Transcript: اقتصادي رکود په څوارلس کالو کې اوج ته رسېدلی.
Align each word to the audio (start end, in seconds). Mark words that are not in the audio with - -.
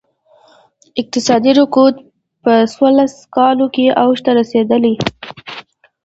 اقتصادي 1.01 1.51
رکود 1.59 1.95
په 2.43 2.53
څوارلس 2.73 3.13
کالو 3.35 3.65
کې 3.75 3.85
اوج 4.01 4.17
ته 4.25 4.31
رسېدلی. 4.39 4.95